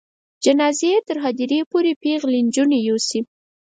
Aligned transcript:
جنازه 0.43 0.87
دې 0.89 0.89
یې 0.93 0.99
تر 1.07 1.17
هدیرې 1.25 1.59
پورې 1.71 1.91
پیغلې 2.03 2.39
نجونې 2.47 2.79
یوسي. 2.87 3.19